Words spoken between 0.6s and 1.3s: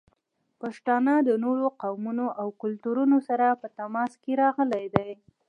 پښتانه د